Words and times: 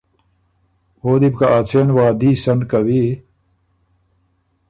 او 1.01 1.11
دی 1.21 1.29
بو 1.33 1.37
که 1.37 1.45
ا 1.57 1.59
څېن 1.69 1.87
وعدي 1.97 2.31
سن 2.43 2.59
کوی 2.71 3.03